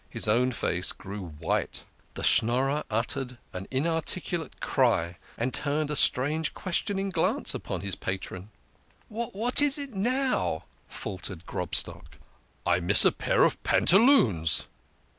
[0.09, 1.83] His own face grew white.
[2.15, 8.49] The Schnorrer uttered an inarticulate cry, and turned a strange, questioning glance upon his patron.
[9.09, 12.17] "What is it now?" faltered Grobstock."
[12.65, 14.65] I miss a pair of pantaloons